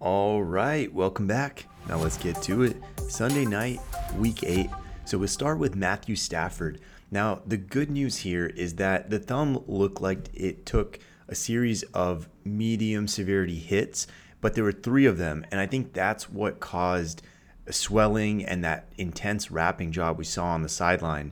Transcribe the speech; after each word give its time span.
All 0.00 0.42
right, 0.42 0.90
welcome 0.94 1.26
back. 1.26 1.66
Now 1.86 1.98
let's 1.98 2.16
get 2.16 2.40
to 2.44 2.62
it. 2.62 2.78
Sunday 3.08 3.44
night, 3.44 3.80
week 4.16 4.44
eight. 4.44 4.70
So 5.04 5.18
we'll 5.18 5.28
start 5.28 5.58
with 5.58 5.76
Matthew 5.76 6.16
Stafford. 6.16 6.80
Now, 7.10 7.42
the 7.46 7.58
good 7.58 7.90
news 7.90 8.16
here 8.16 8.46
is 8.46 8.76
that 8.76 9.10
the 9.10 9.18
thumb 9.18 9.62
looked 9.66 10.00
like 10.00 10.30
it 10.32 10.64
took 10.64 10.98
a 11.28 11.34
series 11.34 11.82
of 11.92 12.30
medium 12.44 13.08
severity 13.08 13.58
hits, 13.58 14.06
but 14.40 14.54
there 14.54 14.64
were 14.64 14.72
three 14.72 15.04
of 15.04 15.18
them. 15.18 15.44
And 15.50 15.60
I 15.60 15.66
think 15.66 15.92
that's 15.92 16.30
what 16.30 16.60
caused 16.60 17.20
swelling 17.68 18.42
and 18.42 18.64
that 18.64 18.90
intense 18.96 19.50
wrapping 19.50 19.92
job 19.92 20.16
we 20.16 20.24
saw 20.24 20.46
on 20.46 20.62
the 20.62 20.70
sideline. 20.70 21.30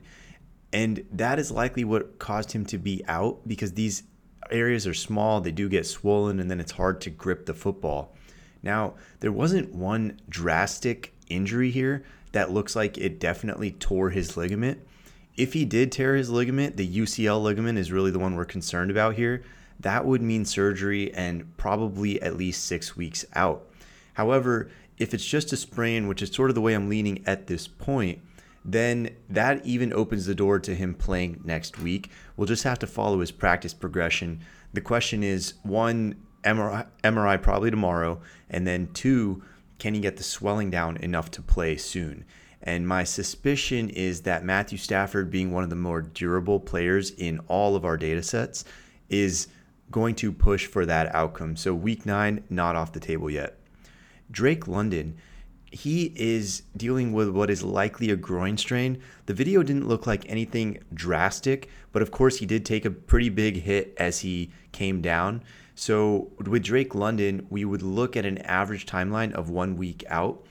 And 0.71 1.07
that 1.11 1.39
is 1.39 1.49
likely 1.49 1.85
what 1.85 2.19
caused 2.19 2.51
him 2.51 2.67
to 2.67 2.77
be 2.77 3.03
out 3.07 3.47
because 3.47 3.73
these 3.73 4.03
areas 4.51 4.85
are 4.85 4.93
small, 4.93 5.41
they 5.41 5.51
do 5.51 5.69
get 5.69 5.87
swollen, 5.87 6.39
and 6.39 6.51
then 6.51 6.59
it's 6.59 6.73
hard 6.73 7.01
to 7.01 7.09
grip 7.09 7.47
the 7.47 7.55
football. 7.55 8.13
Now, 8.61 8.95
there 9.19 9.31
wasn't 9.31 9.73
one 9.73 10.19
drastic 10.29 11.13
injury 11.29 11.71
here 11.71 12.03
that 12.31 12.51
looks 12.51 12.75
like 12.75 12.97
it 12.97 13.19
definitely 13.19 13.71
tore 13.71 14.09
his 14.09 14.37
ligament. 14.37 14.79
If 15.37 15.53
he 15.53 15.65
did 15.65 15.91
tear 15.91 16.15
his 16.15 16.29
ligament, 16.29 16.77
the 16.77 16.87
UCL 16.87 17.41
ligament 17.41 17.79
is 17.79 17.91
really 17.91 18.11
the 18.11 18.19
one 18.19 18.35
we're 18.35 18.45
concerned 18.45 18.91
about 18.91 19.15
here. 19.15 19.43
That 19.79 20.05
would 20.05 20.21
mean 20.21 20.43
surgery 20.43 21.13
and 21.13 21.55
probably 21.57 22.21
at 22.21 22.35
least 22.35 22.65
six 22.65 22.97
weeks 22.97 23.25
out. 23.33 23.65
However, 24.13 24.69
if 24.97 25.13
it's 25.13 25.25
just 25.25 25.53
a 25.53 25.57
sprain, 25.57 26.07
which 26.07 26.21
is 26.21 26.29
sort 26.29 26.49
of 26.49 26.55
the 26.55 26.61
way 26.61 26.73
I'm 26.73 26.89
leaning 26.89 27.23
at 27.25 27.47
this 27.47 27.67
point, 27.67 28.19
then 28.65 29.11
that 29.29 29.65
even 29.65 29.93
opens 29.93 30.25
the 30.25 30.35
door 30.35 30.59
to 30.59 30.75
him 30.75 30.93
playing 30.93 31.39
next 31.45 31.79
week. 31.79 32.11
We'll 32.35 32.47
just 32.47 32.65
have 32.65 32.79
to 32.79 32.87
follow 32.87 33.21
his 33.21 33.31
practice 33.31 33.73
progression. 33.73 34.41
The 34.73 34.81
question 34.81 35.23
is 35.23 35.53
one, 35.63 36.15
MRI, 36.43 36.87
MRI 37.03 37.41
probably 37.41 37.71
tomorrow, 37.71 38.21
and 38.49 38.65
then 38.65 38.89
two, 38.93 39.43
can 39.77 39.93
he 39.93 39.99
get 39.99 40.17
the 40.17 40.23
swelling 40.23 40.69
down 40.69 40.97
enough 40.97 41.31
to 41.31 41.41
play 41.41 41.77
soon? 41.77 42.25
And 42.61 42.87
my 42.87 43.03
suspicion 43.03 43.89
is 43.89 44.21
that 44.21 44.43
Matthew 44.43 44.77
Stafford, 44.77 45.31
being 45.31 45.51
one 45.51 45.63
of 45.63 45.69
the 45.69 45.75
more 45.75 46.01
durable 46.01 46.59
players 46.59 47.11
in 47.11 47.39
all 47.47 47.75
of 47.75 47.85
our 47.85 47.97
data 47.97 48.21
sets, 48.21 48.65
is 49.07 49.47
going 49.91 50.15
to 50.15 50.31
push 50.31 50.67
for 50.67 50.85
that 50.85 51.13
outcome. 51.15 51.55
So, 51.55 51.73
week 51.73 52.05
nine, 52.05 52.43
not 52.49 52.75
off 52.75 52.91
the 52.91 52.99
table 52.99 53.29
yet. 53.29 53.57
Drake 54.29 54.67
London, 54.67 55.17
he 55.71 56.13
is 56.15 56.63
dealing 56.75 57.13
with 57.13 57.29
what 57.29 57.49
is 57.49 57.63
likely 57.63 58.09
a 58.09 58.15
groin 58.15 58.57
strain. 58.57 59.01
The 59.25 59.33
video 59.33 59.63
didn't 59.63 59.87
look 59.87 60.05
like 60.05 60.29
anything 60.29 60.79
drastic, 60.93 61.69
but 61.91 62.01
of 62.01 62.11
course, 62.11 62.37
he 62.37 62.45
did 62.45 62.65
take 62.65 62.85
a 62.85 62.91
pretty 62.91 63.29
big 63.29 63.61
hit 63.61 63.93
as 63.97 64.19
he 64.19 64.51
came 64.71 65.01
down. 65.01 65.43
So, 65.79 66.33
with 66.45 66.65
Drake 66.65 66.93
London, 66.93 67.47
we 67.49 67.63
would 67.63 67.81
look 67.81 68.17
at 68.17 68.25
an 68.25 68.39
average 68.39 68.85
timeline 68.85 69.31
of 69.31 69.49
one 69.49 69.77
week 69.77 70.03
out. 70.09 70.45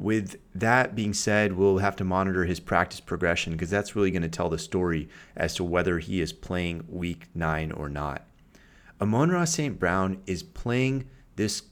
With 0.00 0.40
that 0.52 0.96
being 0.96 1.14
said, 1.14 1.52
we'll 1.52 1.78
have 1.78 1.94
to 1.94 2.04
monitor 2.04 2.44
his 2.44 2.58
practice 2.58 2.98
progression 2.98 3.52
because 3.52 3.70
that's 3.70 3.94
really 3.94 4.10
going 4.10 4.22
to 4.22 4.28
tell 4.28 4.48
the 4.48 4.58
story 4.58 5.08
as 5.36 5.54
to 5.54 5.64
whether 5.64 6.00
he 6.00 6.20
is 6.20 6.32
playing 6.32 6.84
week 6.88 7.28
nine 7.36 7.70
or 7.70 7.88
not. 7.88 8.26
Amon-Ra 9.00 9.44
St. 9.44 9.78
Brown 9.78 10.20
is 10.26 10.42
playing 10.42 11.08
this 11.36 11.62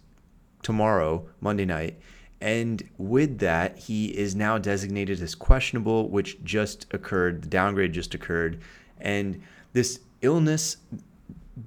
tomorrow, 0.63 1.29
Monday 1.41 1.65
night. 1.65 1.99
And 2.41 2.89
with 2.99 3.41
that, 3.41 3.79
he 3.79 4.17
is 4.17 4.37
now 4.37 4.59
designated 4.59 5.21
as 5.21 5.35
questionable, 5.35 6.09
which 6.09 6.41
just 6.45 6.87
occurred. 6.95 7.43
The 7.43 7.49
downgrade 7.49 7.95
just 7.95 8.15
occurred. 8.15 8.63
And 9.01 9.43
this 9.73 9.99
illness 10.21 10.77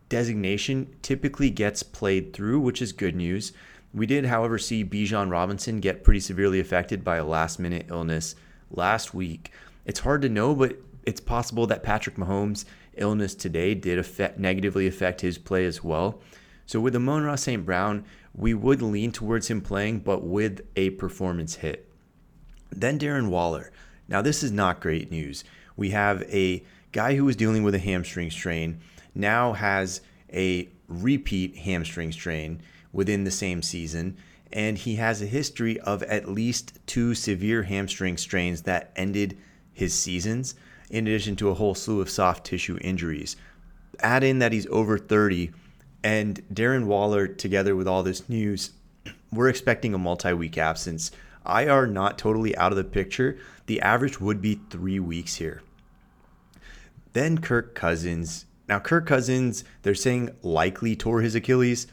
designation 0.09 0.95
typically 1.01 1.49
gets 1.49 1.83
played 1.83 2.33
through, 2.33 2.59
which 2.59 2.81
is 2.81 2.91
good 2.91 3.15
news. 3.15 3.53
We 3.93 4.05
did, 4.05 4.25
however, 4.25 4.57
see 4.57 4.83
Bijan 4.83 5.31
Robinson 5.31 5.79
get 5.79 6.03
pretty 6.03 6.19
severely 6.19 6.59
affected 6.59 7.03
by 7.03 7.17
a 7.17 7.23
last 7.23 7.59
minute 7.59 7.85
illness 7.89 8.35
last 8.71 9.13
week. 9.13 9.51
It's 9.85 10.01
hard 10.01 10.21
to 10.23 10.29
know, 10.29 10.55
but 10.55 10.77
it's 11.03 11.21
possible 11.21 11.67
that 11.67 11.83
Patrick 11.83 12.15
Mahomes' 12.15 12.65
illness 12.97 13.35
today 13.35 13.75
did 13.75 13.99
affect, 13.99 14.39
negatively 14.39 14.87
affect 14.87 15.21
his 15.21 15.37
play 15.37 15.65
as 15.65 15.83
well. 15.83 16.19
So 16.65 16.79
with 16.79 16.95
Amon-Ra 16.95 17.35
St. 17.35 17.65
Brown, 17.65 18.05
we 18.33 18.53
would 18.53 18.81
lean 18.81 19.11
towards 19.11 19.49
him 19.49 19.61
playing, 19.61 19.99
but 19.99 20.23
with 20.23 20.61
a 20.75 20.89
performance 20.91 21.55
hit. 21.55 21.89
Then 22.71 22.99
Darren 22.99 23.29
Waller. 23.29 23.71
Now, 24.07 24.21
this 24.21 24.43
is 24.43 24.51
not 24.51 24.81
great 24.81 25.11
news. 25.11 25.43
We 25.77 25.91
have 25.91 26.23
a 26.23 26.63
guy 26.91 27.15
who 27.15 27.25
was 27.25 27.35
dealing 27.35 27.63
with 27.63 27.75
a 27.75 27.79
hamstring 27.79 28.31
strain, 28.31 28.81
now 29.15 29.53
has 29.53 30.01
a 30.31 30.69
repeat 30.87 31.55
hamstring 31.55 32.11
strain 32.11 32.61
within 32.91 33.23
the 33.23 33.31
same 33.31 33.61
season, 33.61 34.17
and 34.53 34.77
he 34.77 34.95
has 34.95 35.21
a 35.21 35.25
history 35.25 35.79
of 35.79 36.03
at 36.03 36.29
least 36.29 36.77
two 36.85 37.15
severe 37.15 37.63
hamstring 37.63 38.17
strains 38.17 38.61
that 38.63 38.91
ended 38.95 39.37
his 39.73 39.93
seasons, 39.93 40.55
in 40.89 41.07
addition 41.07 41.35
to 41.35 41.49
a 41.49 41.55
whole 41.55 41.73
slew 41.73 42.01
of 42.01 42.09
soft 42.09 42.45
tissue 42.45 42.77
injuries. 42.81 43.35
Add 43.99 44.23
in 44.23 44.39
that 44.39 44.53
he's 44.53 44.67
over 44.67 44.97
30 44.97 45.51
and 46.05 46.43
Darren 46.53 46.85
Waller, 46.85 47.27
together 47.27 47.75
with 47.75 47.87
all 47.87 48.03
this 48.03 48.29
news, 48.29 48.69
we're 49.33 49.49
expecting 49.49 49.95
a 49.95 49.97
multi 49.97 50.33
week 50.33 50.55
absence. 50.55 51.09
IR 51.47 51.87
not 51.87 52.19
totally 52.19 52.55
out 52.57 52.71
of 52.71 52.75
the 52.75 52.83
picture. 52.83 53.39
The 53.65 53.81
average 53.81 54.21
would 54.21 54.39
be 54.39 54.59
three 54.69 54.99
weeks 54.99 55.35
here. 55.37 55.63
Then 57.13 57.39
Kirk 57.39 57.73
Cousins. 57.73 58.45
Now, 58.67 58.79
Kirk 58.79 59.05
Cousins, 59.05 59.63
they're 59.83 59.95
saying 59.95 60.31
likely 60.41 60.95
tore 60.95 61.21
his 61.21 61.35
Achilles. 61.35 61.87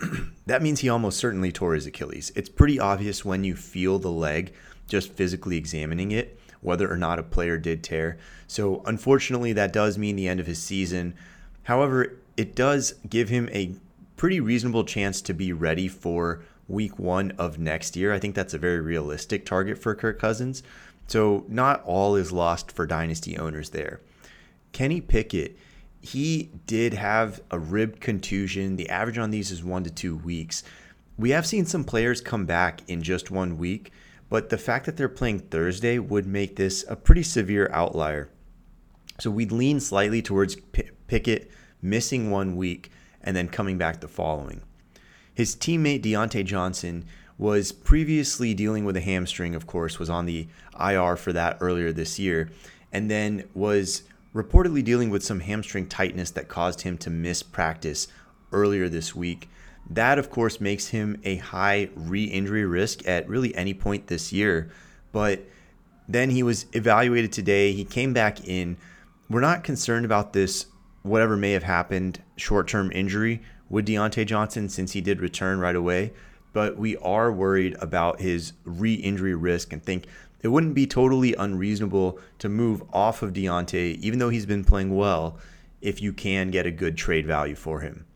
that 0.46 0.62
means 0.62 0.80
he 0.80 0.88
almost 0.88 1.18
certainly 1.18 1.52
tore 1.52 1.74
his 1.74 1.86
Achilles. 1.86 2.32
It's 2.34 2.48
pretty 2.48 2.80
obvious 2.80 3.24
when 3.24 3.44
you 3.44 3.54
feel 3.54 3.98
the 3.98 4.10
leg, 4.10 4.54
just 4.86 5.12
physically 5.12 5.56
examining 5.56 6.10
it, 6.10 6.38
whether 6.62 6.90
or 6.90 6.96
not 6.96 7.18
a 7.18 7.22
player 7.22 7.58
did 7.58 7.84
tear. 7.84 8.18
So, 8.46 8.82
unfortunately, 8.86 9.52
that 9.52 9.72
does 9.72 9.98
mean 9.98 10.16
the 10.16 10.28
end 10.28 10.40
of 10.40 10.46
his 10.46 10.62
season. 10.62 11.14
However, 11.64 12.16
it 12.36 12.54
does 12.54 12.94
give 13.08 13.28
him 13.28 13.48
a 13.52 13.74
pretty 14.16 14.40
reasonable 14.40 14.84
chance 14.84 15.20
to 15.22 15.34
be 15.34 15.52
ready 15.52 15.88
for 15.88 16.42
week 16.66 16.98
one 16.98 17.32
of 17.32 17.58
next 17.58 17.96
year. 17.96 18.12
I 18.12 18.18
think 18.18 18.34
that's 18.34 18.54
a 18.54 18.58
very 18.58 18.80
realistic 18.80 19.44
target 19.44 19.76
for 19.76 19.94
Kirk 19.94 20.18
Cousins. 20.18 20.62
So, 21.06 21.44
not 21.48 21.82
all 21.84 22.16
is 22.16 22.32
lost 22.32 22.72
for 22.72 22.86
dynasty 22.86 23.36
owners 23.36 23.70
there. 23.70 24.00
Kenny 24.72 25.00
Pickett, 25.00 25.58
he 26.00 26.50
did 26.66 26.94
have 26.94 27.40
a 27.50 27.58
rib 27.58 28.00
contusion. 28.00 28.76
The 28.76 28.88
average 28.88 29.18
on 29.18 29.30
these 29.30 29.50
is 29.50 29.62
one 29.62 29.84
to 29.84 29.90
two 29.90 30.16
weeks. 30.16 30.62
We 31.18 31.30
have 31.30 31.46
seen 31.46 31.66
some 31.66 31.84
players 31.84 32.20
come 32.20 32.46
back 32.46 32.80
in 32.88 33.02
just 33.02 33.30
one 33.30 33.58
week, 33.58 33.92
but 34.30 34.48
the 34.48 34.58
fact 34.58 34.86
that 34.86 34.96
they're 34.96 35.08
playing 35.08 35.40
Thursday 35.40 35.98
would 35.98 36.26
make 36.26 36.56
this 36.56 36.84
a 36.88 36.96
pretty 36.96 37.22
severe 37.22 37.68
outlier. 37.72 38.30
So 39.18 39.30
we'd 39.30 39.52
lean 39.52 39.80
slightly 39.80 40.22
towards 40.22 40.56
P- 40.56 40.90
Pickett 41.06 41.50
missing 41.82 42.30
one 42.30 42.56
week, 42.56 42.90
and 43.22 43.36
then 43.36 43.48
coming 43.48 43.76
back 43.76 44.00
the 44.00 44.08
following. 44.08 44.62
His 45.34 45.54
teammate 45.54 46.02
Diontae 46.02 46.44
Johnson 46.44 47.04
was 47.36 47.72
previously 47.72 48.54
dealing 48.54 48.84
with 48.84 48.96
a 48.96 49.00
hamstring, 49.00 49.54
of 49.54 49.66
course, 49.66 49.98
was 49.98 50.10
on 50.10 50.26
the 50.26 50.48
IR 50.78 51.16
for 51.16 51.32
that 51.32 51.58
earlier 51.60 51.92
this 51.92 52.18
year, 52.18 52.50
and 52.92 53.10
then 53.10 53.44
was 53.54 54.02
reportedly 54.34 54.84
dealing 54.84 55.10
with 55.10 55.24
some 55.24 55.40
hamstring 55.40 55.86
tightness 55.86 56.30
that 56.32 56.48
caused 56.48 56.82
him 56.82 56.96
to 56.98 57.10
miss 57.10 57.42
practice 57.42 58.08
earlier 58.52 58.88
this 58.88 59.14
week. 59.14 59.48
That, 59.88 60.18
of 60.18 60.30
course, 60.30 60.60
makes 60.60 60.88
him 60.88 61.20
a 61.24 61.36
high 61.36 61.90
re 61.94 62.24
injury 62.24 62.64
risk 62.64 63.06
at 63.08 63.28
really 63.28 63.54
any 63.54 63.74
point 63.74 64.06
this 64.06 64.32
year. 64.32 64.70
But 65.12 65.44
then 66.08 66.30
he 66.30 66.42
was 66.42 66.66
evaluated 66.72 67.32
today. 67.32 67.72
He 67.72 67.84
came 67.84 68.12
back 68.12 68.46
in. 68.46 68.76
We're 69.28 69.40
not 69.40 69.64
concerned 69.64 70.04
about 70.04 70.32
this 70.32 70.66
whatever 71.02 71.36
may 71.36 71.52
have 71.52 71.62
happened, 71.62 72.22
short 72.36 72.68
term 72.68 72.90
injury 72.92 73.42
with 73.68 73.86
Diontae 73.86 74.26
Johnson 74.26 74.68
since 74.68 74.92
he 74.92 75.00
did 75.00 75.20
return 75.20 75.58
right 75.58 75.76
away. 75.76 76.12
But 76.52 76.76
we 76.76 76.96
are 76.98 77.32
worried 77.32 77.76
about 77.80 78.20
his 78.20 78.52
re 78.64 78.94
injury 78.94 79.34
risk 79.34 79.72
and 79.72 79.82
think 79.82 80.06
it 80.42 80.48
wouldn't 80.48 80.74
be 80.74 80.86
totally 80.86 81.34
unreasonable 81.34 82.18
to 82.38 82.48
move 82.48 82.82
off 82.92 83.22
of 83.22 83.32
Diontae, 83.32 83.98
even 84.00 84.18
though 84.18 84.30
he's 84.30 84.46
been 84.46 84.64
playing 84.64 84.96
well, 84.96 85.38
if 85.80 86.00
you 86.00 86.12
can 86.12 86.50
get 86.50 86.66
a 86.66 86.70
good 86.70 86.96
trade 86.96 87.26
value 87.26 87.54
for 87.54 87.80
him. 87.80 88.06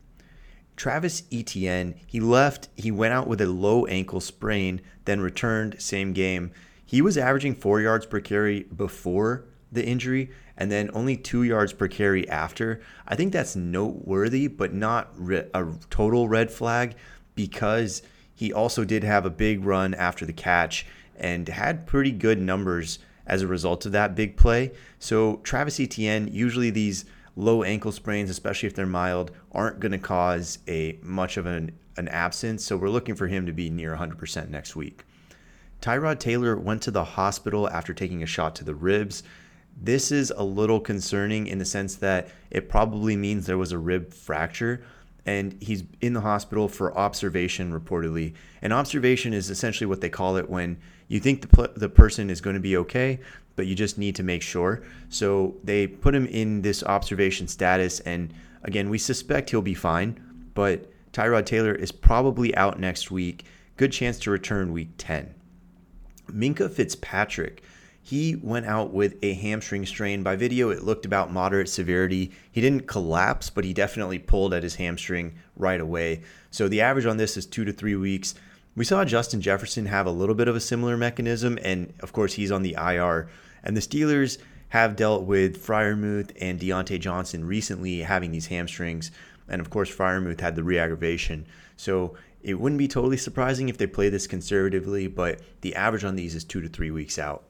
Travis 0.75 1.23
Etienne, 1.31 1.95
he 2.05 2.19
left, 2.19 2.69
he 2.75 2.91
went 2.91 3.13
out 3.13 3.27
with 3.27 3.39
a 3.41 3.45
low 3.45 3.85
ankle 3.85 4.19
sprain, 4.19 4.81
then 5.05 5.21
returned, 5.21 5.81
same 5.81 6.11
game. 6.11 6.51
He 6.85 7.01
was 7.01 7.17
averaging 7.17 7.55
four 7.55 7.79
yards 7.79 8.05
per 8.05 8.19
carry 8.19 8.63
before 8.63 9.45
the 9.71 9.85
injury 9.85 10.31
and 10.57 10.71
then 10.71 10.89
only 10.93 11.17
two 11.17 11.43
yards 11.43 11.73
per 11.73 11.87
carry 11.87 12.27
after. 12.29 12.81
I 13.07 13.15
think 13.15 13.33
that's 13.33 13.55
noteworthy, 13.55 14.47
but 14.47 14.73
not 14.73 15.11
re- 15.15 15.47
a 15.53 15.67
total 15.89 16.27
red 16.27 16.51
flag 16.51 16.95
because 17.35 18.01
he 18.33 18.51
also 18.51 18.83
did 18.83 19.03
have 19.03 19.25
a 19.25 19.29
big 19.29 19.63
run 19.63 19.93
after 19.93 20.25
the 20.25 20.33
catch 20.33 20.85
and 21.17 21.47
had 21.47 21.85
pretty 21.85 22.11
good 22.11 22.39
numbers 22.39 22.99
as 23.27 23.41
a 23.41 23.47
result 23.47 23.85
of 23.85 23.91
that 23.93 24.15
big 24.15 24.37
play. 24.37 24.71
So, 24.99 25.37
Travis 25.37 25.79
Etienne, 25.79 26.27
usually 26.31 26.69
these 26.69 27.05
low 27.35 27.63
ankle 27.63 27.91
sprains, 27.91 28.29
especially 28.29 28.67
if 28.67 28.75
they're 28.75 28.85
mild, 28.85 29.31
aren't 29.51 29.79
going 29.79 29.91
to 29.91 29.97
cause 29.97 30.59
a 30.67 30.99
much 31.01 31.37
of 31.37 31.45
an 31.45 31.71
an 31.97 32.07
absence, 32.09 32.63
so 32.63 32.77
we're 32.77 32.89
looking 32.89 33.15
for 33.15 33.27
him 33.27 33.45
to 33.45 33.53
be 33.53 33.69
near 33.69 33.95
100% 33.95 34.49
next 34.49 34.75
week. 34.75 35.05
Tyrod 35.81 36.19
Taylor 36.19 36.57
went 36.57 36.81
to 36.83 36.91
the 36.91 37.03
hospital 37.03 37.69
after 37.69 37.93
taking 37.93 38.23
a 38.23 38.25
shot 38.25 38.55
to 38.55 38.63
the 38.63 38.75
ribs. 38.75 39.23
This 39.81 40.11
is 40.11 40.31
a 40.31 40.43
little 40.43 40.79
concerning 40.79 41.47
in 41.47 41.57
the 41.57 41.65
sense 41.65 41.95
that 41.95 42.29
it 42.49 42.69
probably 42.69 43.15
means 43.15 43.45
there 43.45 43.57
was 43.57 43.71
a 43.71 43.77
rib 43.77 44.13
fracture 44.13 44.83
and 45.25 45.57
he's 45.61 45.83
in 46.01 46.13
the 46.13 46.21
hospital 46.21 46.67
for 46.67 46.95
observation 46.97 47.77
reportedly. 47.77 48.33
And 48.61 48.71
observation 48.71 49.33
is 49.33 49.49
essentially 49.49 49.87
what 49.87 50.01
they 50.01 50.09
call 50.09 50.37
it 50.37 50.49
when 50.49 50.77
you 51.07 51.19
think 51.19 51.41
the, 51.41 51.47
pl- 51.47 51.73
the 51.75 51.89
person 51.89 52.29
is 52.29 52.41
going 52.41 52.55
to 52.55 52.59
be 52.59 52.77
okay, 52.77 53.19
but 53.55 53.67
you 53.67 53.75
just 53.75 53.97
need 53.97 54.15
to 54.15 54.23
make 54.23 54.41
sure. 54.41 54.83
So 55.09 55.55
they 55.63 55.87
put 55.87 56.13
him 56.13 56.27
in 56.27 56.61
this 56.61 56.83
observation 56.83 57.47
status. 57.47 57.99
And 58.01 58.33
again, 58.63 58.89
we 58.89 58.97
suspect 58.97 59.49
he'll 59.49 59.61
be 59.61 59.73
fine, 59.73 60.49
but 60.53 60.91
Tyrod 61.11 61.45
Taylor 61.45 61.73
is 61.73 61.91
probably 61.91 62.55
out 62.55 62.79
next 62.79 63.09
week. 63.09 63.45
Good 63.77 63.91
chance 63.91 64.19
to 64.19 64.31
return 64.31 64.73
week 64.73 64.89
10. 64.97 65.33
Minkah 66.31 66.71
Fitzpatrick 66.71 67.63
he 68.05 68.35
went 68.35 68.67
out 68.67 68.93
with 68.93 69.15
a 69.23 69.33
hamstring 69.33 69.83
strain. 69.83 70.21
By 70.21 70.35
video, 70.35 70.69
it 70.69 70.83
looked 70.83 71.07
about 71.07 71.33
moderate 71.33 71.67
severity. 71.67 72.31
He 72.51 72.61
didn't 72.61 72.85
collapse, 72.85 73.49
but 73.49 73.63
he 73.65 73.73
definitely 73.73 74.19
pulled 74.19 74.53
at 74.53 74.61
his 74.61 74.75
hamstring 74.75 75.33
right 75.57 75.81
away. 75.81 76.21
So 76.51 76.67
the 76.67 76.81
average 76.81 77.07
on 77.07 77.17
this 77.17 77.35
is 77.35 77.47
two 77.47 77.65
to 77.65 77.73
three 77.73 77.95
weeks. 77.95 78.35
We 78.75 78.85
saw 78.85 79.05
Justin 79.05 79.41
Jefferson 79.41 79.87
have 79.87 80.05
a 80.05 80.11
little 80.11 80.35
bit 80.35 80.47
of 80.47 80.55
a 80.55 80.59
similar 80.59 80.97
mechanism, 80.97 81.57
and 81.63 81.95
of 82.01 82.13
course, 82.13 82.33
he's 82.33 82.51
on 82.51 82.61
the 82.61 82.75
IR. 82.77 83.27
And 83.63 83.75
the 83.75 83.81
Steelers 83.81 84.37
have 84.69 84.95
dealt 84.95 85.23
with 85.23 85.65
Freiermuth 85.65 86.31
and 86.39 86.59
Diontae 86.59 86.99
Johnson 86.99 87.43
recently 87.43 88.01
having 88.01 88.31
these 88.31 88.45
hamstrings. 88.45 89.09
And 89.49 89.59
of 89.59 89.71
course, 89.71 89.89
Freiermuth 89.89 90.41
had 90.41 90.55
the 90.55 90.63
re 90.63 90.77
aggravation. 90.77 91.47
So 91.75 92.15
it 92.43 92.59
wouldn't 92.59 92.77
be 92.77 92.87
totally 92.87 93.17
surprising 93.17 93.67
if 93.67 93.79
they 93.79 93.87
play 93.87 94.09
this 94.09 94.27
conservatively, 94.27 95.07
but 95.07 95.41
the 95.61 95.73
average 95.73 96.03
on 96.03 96.15
these 96.15 96.35
is 96.35 96.43
two 96.43 96.61
to 96.61 96.69
three 96.69 96.91
weeks 96.91 97.17
out 97.17 97.45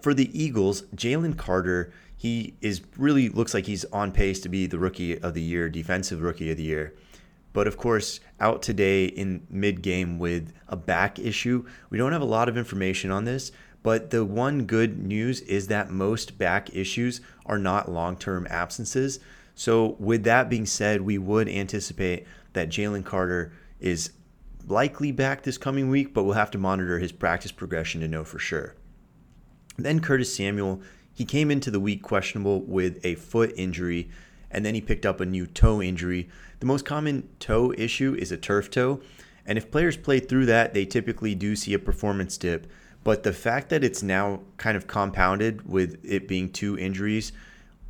for 0.00 0.14
the 0.14 0.30
Eagles, 0.38 0.82
Jalen 0.94 1.36
Carter, 1.36 1.92
he 2.16 2.54
is 2.60 2.82
really 2.96 3.28
looks 3.28 3.52
like 3.52 3.66
he's 3.66 3.84
on 3.86 4.12
pace 4.12 4.40
to 4.40 4.48
be 4.48 4.66
the 4.66 4.78
rookie 4.78 5.18
of 5.20 5.34
the 5.34 5.42
year, 5.42 5.68
defensive 5.68 6.22
rookie 6.22 6.50
of 6.50 6.56
the 6.56 6.62
year. 6.62 6.94
But 7.52 7.66
of 7.66 7.76
course, 7.76 8.20
out 8.40 8.62
today 8.62 9.06
in 9.06 9.46
mid 9.50 9.82
game 9.82 10.18
with 10.18 10.52
a 10.68 10.76
back 10.76 11.18
issue. 11.18 11.66
We 11.90 11.98
don't 11.98 12.12
have 12.12 12.22
a 12.22 12.26
lot 12.26 12.48
of 12.48 12.56
information 12.56 13.10
on 13.10 13.24
this, 13.24 13.52
but 13.82 14.10
the 14.10 14.24
one 14.24 14.64
good 14.64 14.98
news 14.98 15.40
is 15.42 15.66
that 15.66 15.90
most 15.90 16.38
back 16.38 16.74
issues 16.74 17.20
are 17.44 17.58
not 17.58 17.90
long 17.90 18.16
term 18.16 18.46
absences. 18.48 19.18
So, 19.54 19.96
with 19.98 20.24
that 20.24 20.48
being 20.48 20.64
said, 20.64 21.02
we 21.02 21.18
would 21.18 21.48
anticipate 21.48 22.26
that 22.54 22.70
Jalen 22.70 23.04
Carter 23.04 23.52
is 23.80 24.12
likely 24.66 25.12
back 25.12 25.42
this 25.42 25.58
coming 25.58 25.90
week, 25.90 26.14
but 26.14 26.22
we'll 26.22 26.34
have 26.34 26.50
to 26.52 26.58
monitor 26.58 26.98
his 26.98 27.12
practice 27.12 27.52
progression 27.52 28.00
to 28.00 28.08
know 28.08 28.24
for 28.24 28.38
sure. 28.38 28.74
Then 29.76 30.00
Curtis 30.00 30.34
Samuel, 30.34 30.80
he 31.14 31.24
came 31.24 31.50
into 31.50 31.70
the 31.70 31.80
week 31.80 32.02
questionable 32.02 32.60
with 32.60 33.04
a 33.04 33.14
foot 33.16 33.52
injury, 33.56 34.10
and 34.50 34.64
then 34.64 34.74
he 34.74 34.80
picked 34.80 35.06
up 35.06 35.20
a 35.20 35.26
new 35.26 35.46
toe 35.46 35.82
injury. 35.82 36.28
The 36.60 36.66
most 36.66 36.84
common 36.84 37.28
toe 37.38 37.72
issue 37.76 38.14
is 38.18 38.32
a 38.32 38.36
turf 38.36 38.70
toe, 38.70 39.00
and 39.46 39.58
if 39.58 39.70
players 39.70 39.96
play 39.96 40.20
through 40.20 40.46
that, 40.46 40.74
they 40.74 40.84
typically 40.84 41.34
do 41.34 41.56
see 41.56 41.74
a 41.74 41.78
performance 41.78 42.36
dip. 42.36 42.66
But 43.04 43.24
the 43.24 43.32
fact 43.32 43.68
that 43.70 43.82
it's 43.82 44.02
now 44.02 44.40
kind 44.58 44.76
of 44.76 44.86
compounded 44.86 45.68
with 45.68 45.98
it 46.04 46.28
being 46.28 46.50
two 46.50 46.78
injuries 46.78 47.32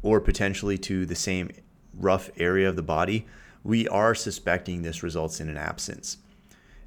or 0.03 0.21
potentially 0.21 0.79
to 0.79 1.05
the 1.05 1.15
same 1.15 1.51
rough 1.95 2.31
area 2.39 2.69
of 2.69 2.77
the 2.77 2.83
body, 2.83 3.27
we 3.63 3.87
are 3.89 4.15
suspecting 4.15 4.83
this 4.83 5.03
results 5.03 5.41
in 5.41 5.49
an 5.49 5.57
absence. 5.57 6.17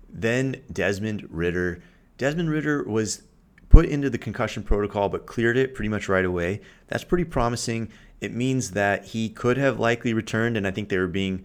Then 0.09 0.61
Desmond 0.71 1.27
Ridder. 1.29 1.81
Desmond 2.17 2.49
Ridder 2.49 2.83
was 2.83 3.23
put 3.75 3.85
into 3.85 4.09
the 4.09 4.17
concussion 4.17 4.63
protocol 4.63 5.09
but 5.09 5.25
cleared 5.25 5.57
it 5.57 5.75
pretty 5.75 5.89
much 5.89 6.07
right 6.07 6.23
away. 6.23 6.61
That's 6.87 7.03
pretty 7.03 7.25
promising. 7.25 7.91
It 8.21 8.33
means 8.33 8.71
that 8.71 9.07
he 9.07 9.27
could 9.27 9.57
have 9.57 9.81
likely 9.81 10.13
returned, 10.13 10.55
and 10.55 10.65
I 10.65 10.71
think 10.71 10.87
they 10.87 10.97
were 10.97 11.07
being 11.07 11.43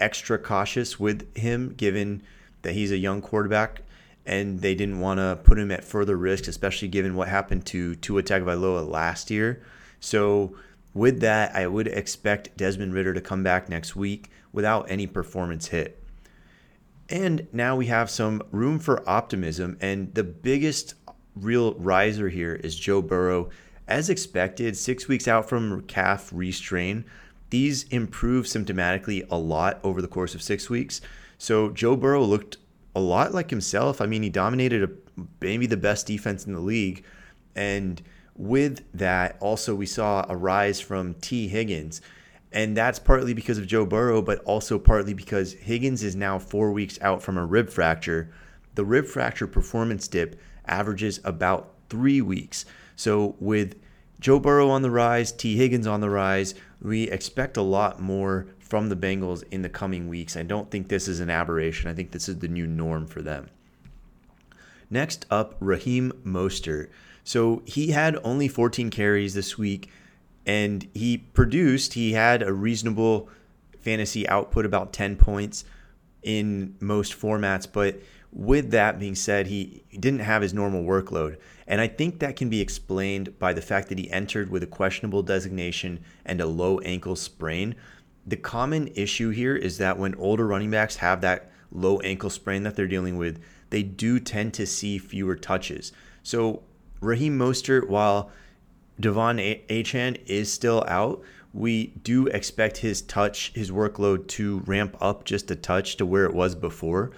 extra 0.00 0.38
cautious 0.38 0.98
with 0.98 1.36
him 1.36 1.74
given 1.74 2.22
that 2.62 2.72
he's 2.72 2.90
a 2.90 2.96
young 2.96 3.20
quarterback 3.20 3.82
and 4.24 4.62
they 4.62 4.74
didn't 4.74 5.00
want 5.00 5.18
to 5.18 5.38
put 5.44 5.58
him 5.58 5.70
at 5.70 5.84
further 5.84 6.16
risk, 6.16 6.48
especially 6.48 6.88
given 6.88 7.14
what 7.14 7.28
happened 7.28 7.66
to 7.66 7.94
Tua 7.96 8.22
Tagovailoa 8.22 8.88
last 8.88 9.30
year. 9.30 9.62
So 10.00 10.56
with 10.94 11.20
that, 11.20 11.54
I 11.54 11.66
would 11.66 11.88
expect 11.88 12.56
Desmond 12.56 12.94
Ridder 12.94 13.12
to 13.12 13.20
come 13.20 13.42
back 13.42 13.68
next 13.68 13.94
week 13.94 14.30
without 14.50 14.90
any 14.90 15.06
performance 15.06 15.66
hit. 15.66 16.02
And 17.10 17.48
now 17.52 17.74
we 17.74 17.86
have 17.86 18.08
some 18.08 18.40
room 18.52 18.78
for 18.78 19.06
optimism. 19.08 19.76
And 19.80 20.14
the 20.14 20.22
biggest 20.22 20.94
real 21.36 21.74
riser 21.74 22.28
here 22.28 22.54
is 22.54 22.76
Joe 22.76 23.02
Burrow. 23.02 23.50
As 23.88 24.08
expected, 24.08 24.76
six 24.76 25.08
weeks 25.08 25.26
out 25.26 25.48
from 25.48 25.82
calf 25.82 26.30
restrain, 26.32 27.04
these 27.50 27.84
improve 27.84 28.46
symptomatically 28.46 29.26
a 29.30 29.36
lot 29.36 29.80
over 29.82 30.00
the 30.00 30.08
course 30.08 30.34
of 30.34 30.42
six 30.42 30.70
weeks. 30.70 31.00
So 31.38 31.70
Joe 31.70 31.96
Burrow 31.96 32.22
looked 32.22 32.58
a 32.94 33.00
lot 33.00 33.34
like 33.34 33.50
himself. 33.50 34.00
I 34.00 34.06
mean, 34.06 34.22
he 34.22 34.30
dominated 34.30 34.84
a, 34.84 35.22
maybe 35.40 35.66
the 35.66 35.76
best 35.76 36.06
defense 36.06 36.46
in 36.46 36.52
the 36.52 36.60
league. 36.60 37.04
And 37.56 38.00
with 38.36 38.82
that, 38.94 39.36
also, 39.40 39.74
we 39.74 39.86
saw 39.86 40.24
a 40.28 40.36
rise 40.36 40.80
from 40.80 41.14
Tee 41.14 41.48
Higgins. 41.48 42.00
And 42.52 42.76
that's 42.76 42.98
partly 42.98 43.32
because 43.32 43.58
of 43.58 43.66
Joe 43.66 43.86
Burrow, 43.86 44.22
but 44.22 44.40
also 44.40 44.78
partly 44.78 45.14
because 45.14 45.52
Higgins 45.52 46.02
is 46.02 46.16
now 46.16 46.38
four 46.38 46.72
weeks 46.72 46.98
out 47.00 47.22
from 47.22 47.36
a 47.38 47.46
rib 47.46 47.70
fracture. 47.70 48.32
The 48.74 48.84
rib 48.84 49.06
fracture 49.06 49.46
performance 49.46 50.08
dip 50.08 50.40
averages 50.70 51.20
about 51.24 51.74
three 51.88 52.20
weeks. 52.20 52.64
So 52.96 53.36
with 53.40 53.76
Joe 54.20 54.38
Burrow 54.38 54.70
on 54.70 54.82
the 54.82 54.90
rise, 54.90 55.32
Tee 55.32 55.56
Higgins 55.56 55.86
on 55.86 56.00
the 56.00 56.10
rise, 56.10 56.54
we 56.80 57.04
expect 57.04 57.56
a 57.56 57.62
lot 57.62 58.00
more 58.00 58.46
from 58.58 58.88
the 58.88 58.96
Bengals 58.96 59.42
in 59.50 59.62
the 59.62 59.68
coming 59.68 60.08
weeks. 60.08 60.36
I 60.36 60.42
don't 60.42 60.70
think 60.70 60.88
this 60.88 61.08
is 61.08 61.20
an 61.20 61.30
aberration. 61.30 61.90
I 61.90 61.94
think 61.94 62.12
this 62.12 62.28
is 62.28 62.38
the 62.38 62.48
new 62.48 62.66
norm 62.66 63.06
for 63.06 63.20
them. 63.20 63.48
Next 64.88 65.26
up, 65.30 65.56
Raheem 65.60 66.12
Mostert. 66.24 66.88
So 67.24 67.62
he 67.64 67.88
had 67.88 68.18
only 68.24 68.48
14 68.48 68.90
carries 68.90 69.34
this 69.34 69.58
week 69.58 69.90
and 70.46 70.88
he 70.94 71.18
produced, 71.18 71.94
he 71.94 72.12
had 72.12 72.42
a 72.42 72.52
reasonable 72.52 73.28
fantasy 73.80 74.28
output, 74.28 74.66
about 74.66 74.92
10 74.92 75.16
points 75.16 75.64
in 76.22 76.76
most 76.80 77.18
formats, 77.18 77.66
but 77.70 78.00
with 78.32 78.70
that 78.70 78.98
being 78.98 79.14
said, 79.14 79.48
he, 79.48 79.82
didn't 79.90 80.20
have 80.20 80.42
his 80.42 80.54
normal 80.54 80.84
workload. 80.84 81.36
And 81.66 81.80
I 81.80 81.88
think 81.88 82.20
that 82.20 82.36
can 82.36 82.48
be 82.48 82.60
explained 82.60 83.38
by 83.38 83.52
the 83.52 83.62
fact 83.62 83.88
that 83.88 83.98
he 83.98 84.10
entered 84.10 84.50
with 84.50 84.62
a 84.62 84.68
questionable 84.68 85.22
designation 85.22 86.00
and 86.24 86.40
a 86.40 86.46
low 86.46 86.78
ankle 86.80 87.16
sprain. 87.16 87.74
The 88.26 88.36
common 88.36 88.88
issue 88.94 89.30
here 89.30 89.56
is 89.56 89.78
that 89.78 89.98
when 89.98 90.14
older 90.14 90.46
running 90.46 90.70
backs 90.70 90.96
have 90.96 91.20
that 91.22 91.50
low 91.72 91.98
ankle 92.00 92.30
sprain 92.30 92.62
that 92.62 92.76
they're 92.76 92.86
dealing 92.86 93.16
with, 93.16 93.40
they 93.70 93.82
do 93.82 94.20
tend 94.20 94.54
to 94.54 94.66
see 94.66 94.98
fewer 94.98 95.36
touches. 95.36 95.92
So 96.22 96.62
Raheem 97.00 97.38
Mostert, 97.38 97.88
while 97.88 98.30
De'Von 99.00 99.64
Achane 99.68 100.20
is 100.26 100.52
still 100.52 100.84
out, 100.86 101.22
we 101.52 101.88
do 102.02 102.26
expect 102.28 102.76
his 102.78 103.02
touch, 103.02 103.52
his 103.54 103.70
workload 103.70 104.28
to 104.28 104.60
ramp 104.60 104.96
up 105.00 105.24
just 105.24 105.50
a 105.50 105.56
touch 105.56 105.96
to 105.96 106.06
where 106.06 106.24
it 106.24 106.34
was 106.34 106.54
before. 106.54 107.10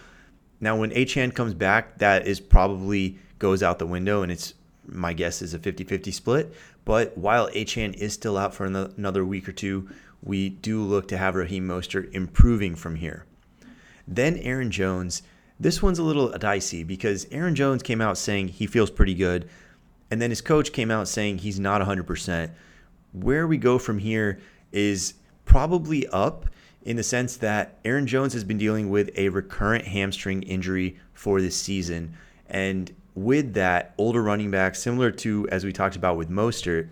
Now, 0.63 0.77
when 0.77 0.93
Achane 0.93 1.35
comes 1.35 1.55
back, 1.55 1.99
that 1.99 2.29
is 2.29 2.39
probably 2.39 3.19
goes 3.41 3.65
out 3.65 3.81
the 3.81 3.87
window, 3.87 4.23
and 4.23 4.31
it's 4.31 4.55
my 4.87 5.13
guess 5.13 5.43
is 5.43 5.55
a 5.55 5.59
50 5.59 5.83
50 5.83 6.13
split. 6.13 6.55
But 6.85 7.19
while 7.19 7.51
Achane 7.51 7.95
is 7.95 8.15
still 8.15 8.39
out 8.39 8.55
for 8.55 8.65
another 8.65 9.25
week 9.25 9.49
or 9.49 9.53
two, 9.53 9.91
we 10.23 10.49
do 10.49 10.81
look 10.81 11.09
to 11.09 11.19
have 11.19 11.35
Raheem 11.35 11.67
Mostert 11.67 12.13
improving 12.15 12.77
from 12.77 12.95
here. 12.95 13.27
Then 14.07 14.39
Aaron 14.39 14.71
Jones. 14.71 15.23
This 15.59 15.83
one's 15.83 15.99
a 15.99 16.05
little 16.05 16.31
dicey 16.31 16.85
because 16.85 17.27
Aaron 17.31 17.55
Jones 17.55 17.83
came 17.83 18.01
out 18.01 18.17
saying 18.17 18.49
he 18.49 18.67
feels 18.67 18.91
pretty 18.91 19.15
good, 19.15 19.49
and 20.13 20.23
then 20.23 20.31
his 20.31 20.41
coach 20.41 20.73
came 20.73 20.93
out 20.93 21.09
saying 21.09 21.39
he's 21.39 21.59
not 21.59 21.83
100%. 21.83 22.51
Where 23.13 23.47
we 23.49 23.59
go 23.59 23.79
from 23.79 23.99
here 23.99 24.41
is 24.71 25.15
probably 25.45 26.07
up 26.09 26.47
in 26.85 26.97
the 26.97 27.03
sense 27.03 27.37
that 27.37 27.79
Aaron 27.85 28.07
Jones 28.07 28.33
has 28.33 28.45
been 28.45 28.59
dealing 28.59 28.91
with 28.91 29.11
a 29.17 29.29
recurrent 29.29 29.87
hamstring 29.87 30.43
injury 30.43 30.99
for 31.15 31.41
this 31.41 31.57
season. 31.57 32.15
And 32.49 32.95
with 33.15 33.55
that, 33.55 33.95
older 33.99 34.23
running 34.23 34.51
backs, 34.51 34.83
similar 34.83 35.11
to 35.11 35.49
as 35.51 35.65
we 35.65 35.73
talked 35.73 35.97
about 35.97 36.17
with 36.17 36.31
Mostert, 36.31 36.89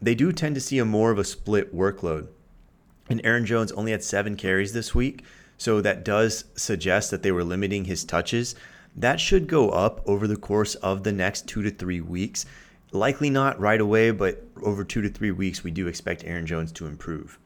they 0.00 0.14
do 0.14 0.32
tend 0.32 0.54
to 0.54 0.60
see 0.60 0.78
a 0.78 0.84
more 0.84 1.10
of 1.10 1.18
a 1.18 1.24
split 1.24 1.74
workload. 1.74 2.28
And 3.08 3.20
Aaron 3.24 3.44
Jones 3.44 3.72
only 3.72 3.92
had 3.92 4.02
seven 4.02 4.36
carries 4.36 4.72
this 4.72 4.94
week. 4.94 5.24
So 5.58 5.82
that 5.82 6.04
does 6.04 6.44
suggest 6.54 7.10
that 7.10 7.22
they 7.22 7.32
were 7.32 7.44
limiting 7.44 7.84
his 7.84 8.04
touches. 8.04 8.54
That 8.96 9.20
should 9.20 9.46
go 9.46 9.68
up 9.70 10.00
over 10.06 10.26
the 10.26 10.36
course 10.36 10.74
of 10.76 11.02
the 11.02 11.12
next 11.12 11.46
two 11.46 11.62
to 11.62 11.70
three 11.70 12.00
weeks. 12.00 12.46
Likely 12.92 13.28
not 13.28 13.60
right 13.60 13.80
away, 13.80 14.10
but 14.10 14.42
over 14.62 14.84
two 14.84 15.02
to 15.02 15.10
three 15.10 15.30
weeks, 15.30 15.62
we 15.62 15.70
do 15.70 15.86
expect 15.86 16.24
Aaron 16.24 16.46
Jones 16.46 16.72
to 16.72 16.86
improve. 16.86 17.38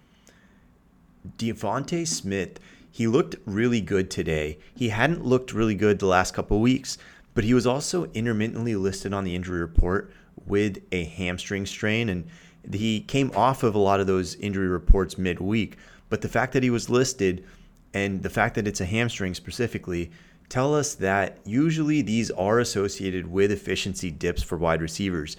DeVonta 1.38 2.06
Smith, 2.06 2.60
he 2.90 3.06
looked 3.06 3.36
really 3.44 3.80
good 3.80 4.10
today. 4.10 4.58
He 4.76 4.90
hadn't 4.90 5.24
looked 5.24 5.52
really 5.52 5.74
good 5.74 5.98
the 5.98 6.06
last 6.06 6.34
couple 6.34 6.60
weeks, 6.60 6.98
but 7.34 7.44
he 7.44 7.54
was 7.54 7.66
also 7.66 8.04
intermittently 8.14 8.76
listed 8.76 9.12
on 9.12 9.24
the 9.24 9.34
injury 9.34 9.60
report 9.60 10.12
with 10.46 10.82
a 10.92 11.04
hamstring 11.04 11.66
strain. 11.66 12.08
And 12.08 12.28
he 12.72 13.00
came 13.00 13.32
off 13.34 13.62
of 13.62 13.74
a 13.74 13.78
lot 13.78 14.00
of 14.00 14.06
those 14.06 14.36
injury 14.36 14.68
reports 14.68 15.18
midweek. 15.18 15.76
But 16.08 16.20
the 16.20 16.28
fact 16.28 16.52
that 16.52 16.62
he 16.62 16.70
was 16.70 16.88
listed 16.88 17.44
and 17.92 18.22
the 18.22 18.30
fact 18.30 18.54
that 18.54 18.68
it's 18.68 18.80
a 18.80 18.86
hamstring 18.86 19.34
specifically 19.34 20.10
tell 20.48 20.74
us 20.74 20.94
that 20.96 21.38
usually 21.44 22.02
these 22.02 22.30
are 22.32 22.60
associated 22.60 23.26
with 23.26 23.50
efficiency 23.50 24.10
dips 24.10 24.42
for 24.42 24.58
wide 24.58 24.82
receivers. 24.82 25.36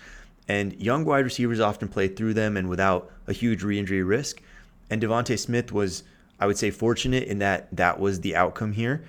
And 0.48 0.74
young 0.82 1.06
wide 1.06 1.24
receivers 1.24 1.60
often 1.60 1.88
play 1.88 2.08
through 2.08 2.34
them 2.34 2.58
and 2.58 2.70
without 2.70 3.12
a 3.28 3.34
huge 3.34 3.64
re 3.64 3.80
injury 3.80 4.04
risk. 4.04 4.42
And 4.90 5.02
DeVonta 5.02 5.38
Smith 5.38 5.72
was 5.72 6.04
I 6.40 6.48
would 6.48 6.58
say 6.58 6.70
fortunate 6.72 7.24
in 7.24 7.40
that 7.40 7.74
that 7.76 8.00
was 8.00 8.22
the 8.22 8.36
outcome 8.36 8.74
here. 8.74 9.04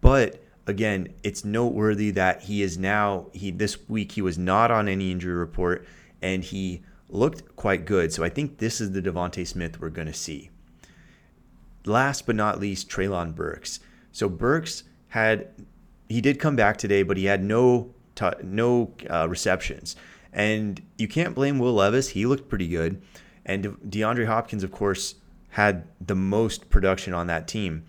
But 0.00 0.42
again, 0.66 1.08
it's 1.22 1.44
noteworthy 1.44 2.10
that 2.12 2.42
he 2.42 2.62
is 2.62 2.76
now 2.76 3.26
he 3.32 3.50
this 3.50 3.88
week 3.88 4.12
he 4.12 4.22
was 4.22 4.38
not 4.38 4.70
on 4.70 4.88
any 4.88 5.10
injury 5.10 5.34
report 5.34 5.86
and 6.22 6.44
he 6.44 6.82
looked 7.08 7.56
quite 7.56 7.84
good. 7.84 8.12
So 8.12 8.24
I 8.24 8.28
think 8.28 8.58
this 8.58 8.80
is 8.80 8.92
the 8.92 9.02
DeVonta 9.02 9.46
Smith 9.46 9.80
we're 9.80 9.90
going 9.90 10.08
to 10.08 10.14
see. 10.14 10.50
Last 11.84 12.26
but 12.26 12.36
not 12.36 12.58
least, 12.58 12.88
Treylon 12.88 13.34
Burks. 13.34 13.80
So 14.12 14.28
Burks 14.28 14.82
had 15.08 15.48
he 16.08 16.20
did 16.20 16.40
come 16.40 16.56
back 16.56 16.76
today, 16.76 17.02
but 17.02 17.16
he 17.16 17.26
had 17.26 17.42
no 17.42 17.94
t- 18.14 18.26
no 18.42 18.92
uh, 19.08 19.28
receptions, 19.28 19.94
and 20.32 20.82
you 20.98 21.06
can't 21.06 21.34
blame 21.34 21.58
Will 21.58 21.74
Levis. 21.74 22.08
He 22.08 22.26
looked 22.26 22.48
pretty 22.48 22.68
good, 22.68 23.00
and 23.46 23.62
De- 23.62 24.00
DeAndre 24.00 24.26
Hopkins, 24.26 24.62
of 24.62 24.70
course, 24.70 25.14
had 25.50 25.86
the 26.04 26.14
most 26.14 26.68
production 26.68 27.14
on 27.14 27.28
that 27.28 27.48
team. 27.48 27.84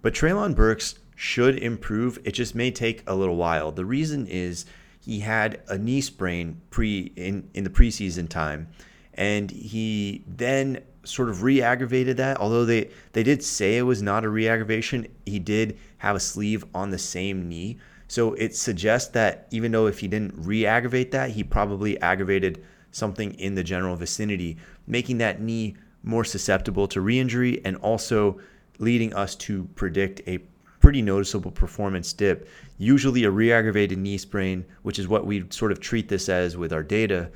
But 0.00 0.14
Treylon 0.14 0.54
Burks 0.54 0.94
should 1.14 1.58
improve. 1.58 2.18
It 2.24 2.32
just 2.32 2.54
may 2.54 2.70
take 2.70 3.02
a 3.06 3.14
little 3.14 3.36
while. 3.36 3.72
The 3.72 3.84
reason 3.84 4.26
is 4.26 4.64
he 4.98 5.20
had 5.20 5.60
a 5.68 5.76
knee 5.76 6.00
sprain 6.00 6.62
pre 6.70 7.12
in, 7.16 7.50
in 7.52 7.64
the 7.64 7.70
preseason 7.70 8.28
time, 8.28 8.68
and 9.12 9.50
he 9.50 10.24
then 10.26 10.80
sort 11.04 11.28
of 11.28 11.42
re-aggravated 11.42 12.16
that. 12.16 12.38
Although 12.38 12.64
they 12.64 12.90
they 13.12 13.22
did 13.22 13.42
say 13.42 13.76
it 13.76 13.82
was 13.82 14.00
not 14.00 14.24
a 14.24 14.28
re-aggravation, 14.30 15.06
he 15.26 15.38
did 15.38 15.78
have 15.98 16.16
a 16.16 16.20
sleeve 16.20 16.64
on 16.74 16.90
the 16.90 16.98
same 16.98 17.48
knee. 17.48 17.78
So 18.08 18.32
it 18.34 18.56
suggests 18.56 19.10
that 19.10 19.46
even 19.50 19.72
though 19.72 19.86
if 19.86 19.98
he 20.00 20.08
didn't 20.08 20.34
re-aggravate 20.36 21.10
that, 21.12 21.30
he 21.30 21.44
probably 21.44 22.00
aggravated 22.00 22.64
something 22.92 23.34
in 23.34 23.54
the 23.54 23.64
general 23.64 23.96
vicinity, 23.96 24.56
making 24.86 25.18
that 25.18 25.40
knee 25.40 25.76
more 26.02 26.24
susceptible 26.24 26.88
to 26.88 27.00
re 27.00 27.18
injury 27.18 27.60
and 27.64 27.76
also 27.78 28.38
leading 28.78 29.14
us 29.14 29.34
to 29.36 29.64
predict 29.74 30.20
a 30.26 30.38
pretty 30.80 31.02
noticeable 31.02 31.50
performance 31.50 32.12
dip. 32.12 32.48
Usually, 32.78 33.24
a 33.24 33.30
re 33.30 33.52
aggravated 33.52 33.98
knee 33.98 34.18
sprain, 34.18 34.64
which 34.82 34.98
is 34.98 35.08
what 35.08 35.26
we 35.26 35.44
sort 35.50 35.72
of 35.72 35.80
treat 35.80 36.08
this 36.08 36.28
as 36.28 36.56
with 36.56 36.72
our 36.72 36.82
data, 36.82 37.30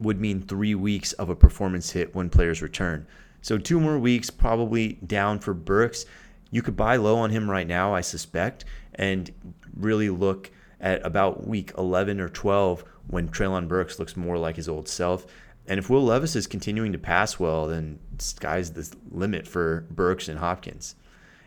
would 0.00 0.20
mean 0.20 0.42
three 0.42 0.74
weeks 0.74 1.12
of 1.14 1.30
a 1.30 1.36
performance 1.36 1.90
hit 1.90 2.14
when 2.14 2.28
players 2.28 2.62
return. 2.62 3.06
So, 3.40 3.56
two 3.56 3.80
more 3.80 3.98
weeks 3.98 4.30
probably 4.30 4.94
down 5.06 5.38
for 5.38 5.54
Burks. 5.54 6.06
You 6.50 6.62
could 6.62 6.76
buy 6.76 6.96
low 6.96 7.18
on 7.18 7.30
him 7.30 7.48
right 7.48 7.66
now, 7.66 7.94
I 7.94 8.00
suspect, 8.00 8.64
and 8.94 9.30
really 9.76 10.10
look 10.10 10.50
at 10.80 11.04
about 11.04 11.46
week 11.46 11.72
11 11.76 12.20
or 12.20 12.28
12 12.28 12.84
when 13.08 13.28
Treylon 13.28 13.68
Burks 13.68 13.98
looks 13.98 14.16
more 14.16 14.38
like 14.38 14.56
his 14.56 14.68
old 14.68 14.88
self. 14.88 15.26
And 15.66 15.78
if 15.78 15.90
Will 15.90 16.04
Levis 16.04 16.36
is 16.36 16.46
continuing 16.46 16.92
to 16.92 16.98
pass 16.98 17.38
well, 17.38 17.66
then 17.66 17.98
sky's 18.18 18.72
the 18.72 18.90
limit 19.10 19.46
for 19.46 19.86
Burks 19.90 20.28
and 20.28 20.38
Hopkins. 20.38 20.94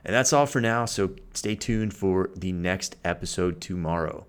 And 0.04 0.16
that's 0.16 0.34
all 0.34 0.46
for 0.46 0.62
now. 0.62 0.86
So 0.86 1.16
stay 1.34 1.56
tuned 1.56 1.94
for 1.94 2.30
the 2.36 2.52
next 2.52 2.96
episode 3.04 3.62
tomorrow. 3.62 4.26